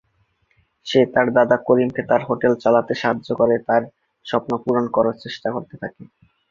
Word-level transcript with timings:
সে 0.85 0.99
তার 1.13 1.27
দাদা 1.37 1.57
করিম 1.67 1.89
কে 1.95 2.01
তার 2.09 2.21
হোটেল 2.29 2.53
চালাতে 2.63 2.93
সাহায্য 3.01 3.29
করে 3.35 3.55
তার 3.67 3.83
স্বপ্ন 4.25 4.51
পূরণ 4.63 4.85
করার 4.95 5.15
চেষ্টা 5.23 5.47
করতে 5.55 5.75
থাকে। 5.81 6.01